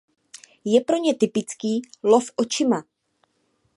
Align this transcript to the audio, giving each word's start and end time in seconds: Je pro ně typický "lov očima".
Je 0.65 0.81
pro 0.81 0.97
ně 0.97 1.15
typický 1.15 1.81
"lov 2.03 2.31
očima". 2.35 2.83